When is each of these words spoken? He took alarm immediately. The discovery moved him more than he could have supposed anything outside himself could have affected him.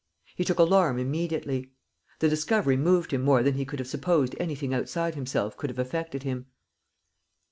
He 0.35 0.43
took 0.43 0.57
alarm 0.57 0.97
immediately. 0.97 1.73
The 2.21 2.27
discovery 2.27 2.75
moved 2.75 3.11
him 3.11 3.21
more 3.21 3.43
than 3.43 3.53
he 3.53 3.65
could 3.65 3.77
have 3.77 3.87
supposed 3.87 4.35
anything 4.39 4.73
outside 4.73 5.13
himself 5.13 5.55
could 5.57 5.69
have 5.69 5.77
affected 5.77 6.23
him. 6.23 6.47